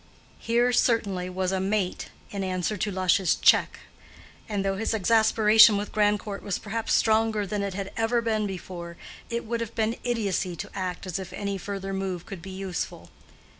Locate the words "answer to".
2.43-2.89